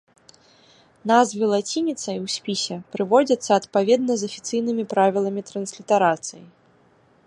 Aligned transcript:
Назвы 1.11 1.49
лацініцай 1.53 2.17
у 2.23 2.25
спісе 2.37 2.77
прыводзяцца 2.97 3.49
адпаведна 3.61 4.13
з 4.23 4.31
афіцыйнымі 4.31 4.83
правіламі 4.97 5.41
транслітарацыі. 5.53 6.43